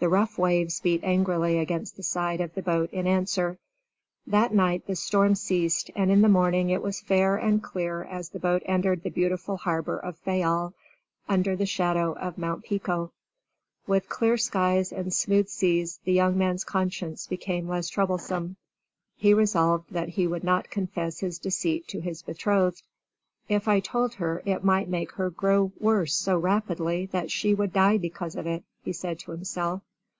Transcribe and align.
The 0.00 0.10
rough 0.10 0.36
waves 0.36 0.80
beat 0.80 1.02
angrily 1.02 1.56
against 1.56 1.96
the 1.96 2.02
side 2.02 2.42
of 2.42 2.52
the 2.52 2.60
boat 2.60 2.90
in 2.92 3.06
answer. 3.06 3.58
That 4.26 4.52
night 4.52 4.86
the 4.86 4.96
storm 4.96 5.34
ceased 5.34 5.90
and 5.96 6.10
in 6.10 6.20
the 6.20 6.28
morning 6.28 6.68
it 6.68 6.82
was 6.82 7.00
fair 7.00 7.36
and 7.36 7.62
clear 7.62 8.02
as 8.04 8.28
the 8.28 8.38
boat 8.38 8.60
entered 8.66 9.02
the 9.02 9.08
beautiful 9.08 9.56
harbor 9.56 9.98
of 9.98 10.18
Fayal 10.18 10.74
under 11.26 11.56
the 11.56 11.64
shadow 11.64 12.12
of 12.18 12.36
Mt. 12.36 12.64
Pico. 12.64 13.12
With 13.86 14.10
clear 14.10 14.36
skies 14.36 14.92
and 14.92 15.10
smooth 15.10 15.48
seas 15.48 16.00
the 16.04 16.12
young 16.12 16.36
man's 16.36 16.64
conscience 16.64 17.26
became 17.26 17.66
less 17.66 17.88
troublesome. 17.88 18.58
He 19.16 19.32
resolved 19.32 19.90
that 19.90 20.10
he 20.10 20.26
would 20.26 20.44
not 20.44 20.68
confess 20.68 21.20
his 21.20 21.38
deceit 21.38 21.88
to 21.88 22.00
his 22.02 22.20
betrothed. 22.20 22.82
"If 23.48 23.66
I 23.68 23.80
told 23.80 24.16
her 24.16 24.42
it 24.44 24.62
might 24.62 24.90
make 24.90 25.12
her 25.12 25.30
grow 25.30 25.72
worse 25.80 26.14
so 26.14 26.36
rapidly 26.38 27.06
that 27.06 27.30
she 27.30 27.54
would 27.54 27.72
die 27.72 27.96
because 27.96 28.36
of 28.36 28.46
it," 28.46 28.64
he 28.82 28.92
said 28.92 29.18
to 29.20 29.30
himself. 29.30 29.80